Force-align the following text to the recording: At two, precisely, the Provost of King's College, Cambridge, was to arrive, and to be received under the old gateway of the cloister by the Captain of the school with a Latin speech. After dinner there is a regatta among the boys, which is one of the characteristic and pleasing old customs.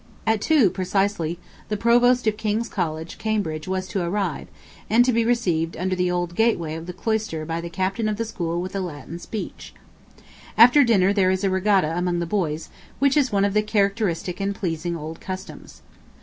At 0.25 0.41
two, 0.41 0.71
precisely, 0.71 1.37
the 1.69 1.77
Provost 1.77 2.25
of 2.25 2.35
King's 2.35 2.67
College, 2.67 3.19
Cambridge, 3.19 3.67
was 3.67 3.87
to 3.89 4.01
arrive, 4.03 4.47
and 4.89 5.05
to 5.05 5.13
be 5.13 5.23
received 5.23 5.77
under 5.77 5.95
the 5.95 6.09
old 6.09 6.33
gateway 6.33 6.73
of 6.73 6.87
the 6.87 6.91
cloister 6.91 7.45
by 7.45 7.61
the 7.61 7.69
Captain 7.69 8.09
of 8.09 8.17
the 8.17 8.25
school 8.25 8.59
with 8.63 8.75
a 8.75 8.79
Latin 8.79 9.19
speech. 9.19 9.75
After 10.57 10.83
dinner 10.83 11.13
there 11.13 11.29
is 11.29 11.43
a 11.43 11.51
regatta 11.51 11.95
among 11.95 12.17
the 12.17 12.25
boys, 12.25 12.69
which 12.97 13.15
is 13.15 13.31
one 13.31 13.45
of 13.45 13.53
the 13.53 13.61
characteristic 13.61 14.39
and 14.39 14.55
pleasing 14.55 14.97
old 14.97 15.21
customs. 15.21 15.83